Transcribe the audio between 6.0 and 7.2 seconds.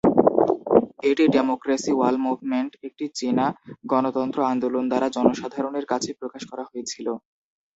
প্রকাশ করা হয়েছিল।